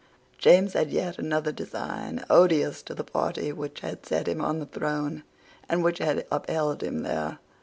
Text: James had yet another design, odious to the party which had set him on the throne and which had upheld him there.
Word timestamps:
James 0.39 0.73
had 0.73 0.89
yet 0.89 1.19
another 1.19 1.51
design, 1.51 2.25
odious 2.27 2.81
to 2.81 2.95
the 2.95 3.03
party 3.03 3.51
which 3.51 3.81
had 3.81 4.03
set 4.03 4.27
him 4.27 4.41
on 4.43 4.57
the 4.57 4.65
throne 4.65 5.21
and 5.69 5.83
which 5.83 5.99
had 5.99 6.25
upheld 6.31 6.81
him 6.81 7.03
there. 7.03 7.37